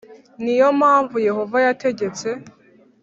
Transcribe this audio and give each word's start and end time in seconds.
Ni 0.43 0.53
yo 0.59 0.67
mpamvu 0.79 1.15
Yehova 1.27 1.57
yategetse 1.65 2.27